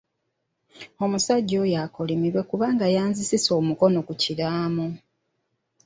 [1.03, 4.87] Omusajja oyo akolimirwe kubanga yanzisisa omukono ku kiraamo.